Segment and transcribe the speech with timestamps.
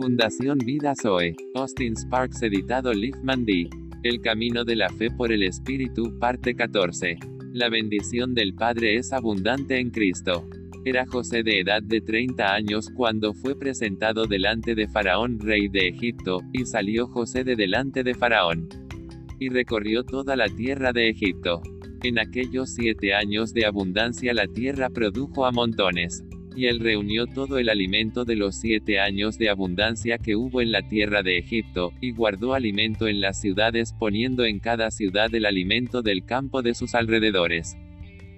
[0.00, 1.36] Fundación Vida Zoe.
[1.54, 3.68] Austin Sparks editado Liefman D.
[4.02, 7.18] El camino de la fe por el Espíritu, parte 14.
[7.52, 10.48] La bendición del Padre es abundante en Cristo.
[10.86, 15.88] Era José de edad de 30 años cuando fue presentado delante de Faraón, rey de
[15.88, 18.70] Egipto, y salió José de delante de Faraón.
[19.38, 21.60] Y recorrió toda la tierra de Egipto.
[22.02, 26.24] En aquellos siete años de abundancia la tierra produjo a montones.
[26.56, 30.72] Y él reunió todo el alimento de los siete años de abundancia que hubo en
[30.72, 35.46] la tierra de Egipto, y guardó alimento en las ciudades poniendo en cada ciudad el
[35.46, 37.76] alimento del campo de sus alrededores.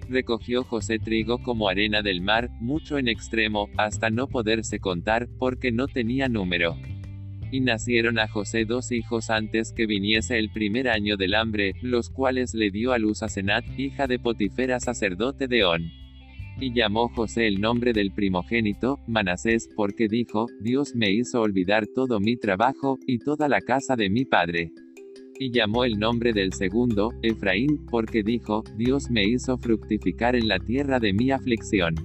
[0.09, 5.71] Recogió José trigo como arena del mar, mucho en extremo, hasta no poderse contar, porque
[5.71, 6.77] no tenía número.
[7.51, 12.09] Y nacieron a José dos hijos antes que viniese el primer año del hambre, los
[12.09, 16.02] cuales le dio a luz a Senat, hija de Potifera sacerdote de On.
[16.59, 22.19] Y llamó José el nombre del primogénito, Manasés, porque dijo, Dios me hizo olvidar todo
[22.19, 24.71] mi trabajo, y toda la casa de mi padre.
[25.39, 30.59] Y llamó el nombre del segundo, Efraín, porque dijo, Dios me hizo fructificar en la
[30.59, 31.95] tierra de mi aflicción.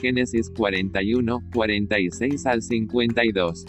[0.00, 3.66] Génesis 41, 46 al 52.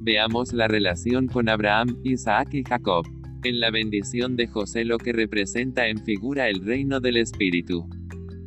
[0.00, 3.06] Veamos la relación con Abraham, Isaac y Jacob.
[3.44, 7.88] En la bendición de José lo que representa en figura el reino del Espíritu.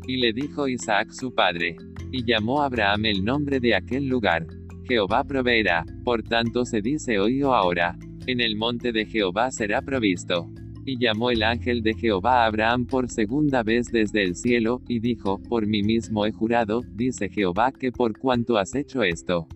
[0.08, 1.76] Y le dijo Isaac su padre.
[2.12, 4.46] Y llamó Abraham el nombre de aquel lugar.
[4.88, 5.86] Jehová proveerá.
[6.04, 7.98] Por tanto se dice hoy o ahora.
[8.28, 10.50] En el monte de Jehová será provisto.
[10.86, 15.00] Y llamó el ángel de Jehová a Abraham por segunda vez desde el cielo, y
[15.00, 19.48] dijo, Por mí mismo he jurado, dice Jehová, que por cuanto has hecho esto,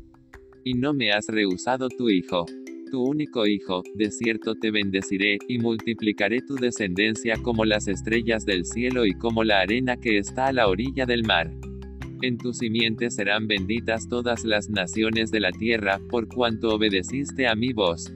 [0.63, 2.47] y no me has rehusado tu hijo,
[2.89, 8.65] tu único hijo, de cierto te bendeciré, y multiplicaré tu descendencia como las estrellas del
[8.65, 11.51] cielo y como la arena que está a la orilla del mar.
[12.21, 17.55] En tu simiente serán benditas todas las naciones de la tierra, por cuanto obedeciste a
[17.55, 18.11] mi voz.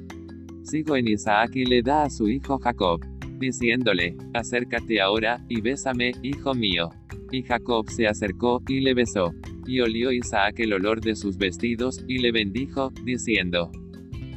[0.64, 3.00] Sigo en Isaac y le da a su hijo Jacob,
[3.39, 6.89] diciéndole, acércate ahora, y bésame, hijo mío.
[7.32, 9.33] Y Jacob se acercó, y le besó.
[9.66, 13.72] Y olió Isaac el olor de sus vestidos, y le bendijo, diciendo,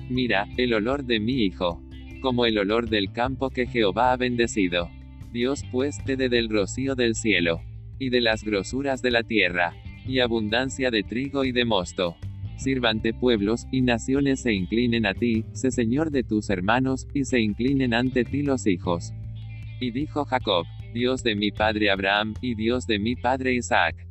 [0.09, 1.83] Mira, el olor de mi hijo,
[2.21, 4.89] como el olor del campo que Jehová ha bendecido.
[5.33, 7.61] Dios pues te dé del rocío del cielo,
[7.99, 9.75] y de las grosuras de la tierra,
[10.06, 12.16] y abundancia de trigo y de mosto.
[12.56, 17.41] Sirvante pueblos, y naciones se inclinen a ti, sé Señor de tus hermanos, y se
[17.41, 19.12] inclinen ante ti los hijos.
[19.81, 24.06] Y dijo Jacob, Dios de mi padre Abraham, y Dios de mi padre Isaac.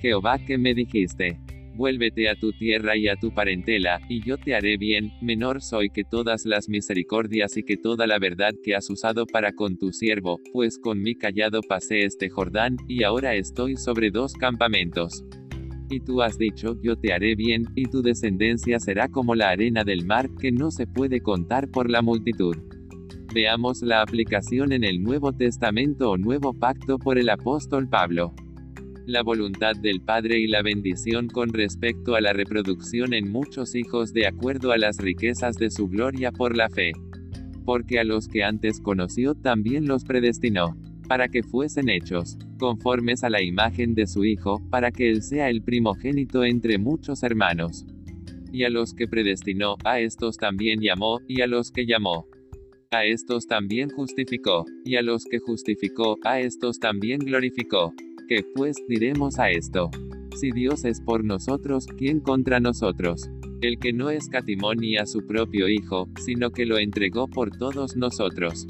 [0.00, 1.38] Jehová que me dijiste,
[1.74, 5.88] Vuélvete a tu tierra y a tu parentela, y yo te haré bien, menor soy
[5.90, 9.92] que todas las misericordias y que toda la verdad que has usado para con tu
[9.92, 15.24] siervo, pues con mi callado pasé este Jordán, y ahora estoy sobre dos campamentos.
[15.88, 19.84] Y tú has dicho, yo te haré bien, y tu descendencia será como la arena
[19.84, 22.56] del mar, que no se puede contar por la multitud.
[23.32, 28.34] Veamos la aplicación en el Nuevo Testamento o Nuevo Pacto por el apóstol Pablo
[29.10, 34.12] la voluntad del Padre y la bendición con respecto a la reproducción en muchos hijos
[34.12, 36.92] de acuerdo a las riquezas de su gloria por la fe.
[37.64, 40.76] Porque a los que antes conoció también los predestinó,
[41.08, 45.50] para que fuesen hechos, conformes a la imagen de su Hijo, para que Él sea
[45.50, 47.84] el primogénito entre muchos hermanos.
[48.52, 52.26] Y a los que predestinó, a estos también llamó, y a los que llamó,
[52.92, 57.94] a estos también justificó, y a los que justificó, a estos también glorificó.
[58.30, 59.90] ¿Qué pues diremos a esto?
[60.36, 63.28] Si Dios es por nosotros, ¿quién contra nosotros?
[63.60, 67.96] El que no escatimó ni a su propio Hijo, sino que lo entregó por todos
[67.96, 68.68] nosotros.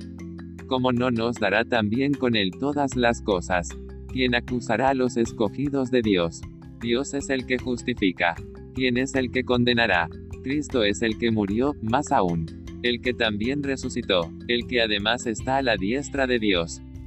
[0.66, 3.69] ¿Cómo no nos dará también con él todas las cosas?
[4.10, 6.41] ¿Quién acusará a los escogidos de Dios?
[6.81, 8.37] Dios es el que justifica.
[8.75, 10.09] ¿Quién es el que condenará?
[10.43, 12.47] Cristo es el que murió, más aún.
[12.82, 16.81] El que también resucitó, el que además está a la diestra de Dios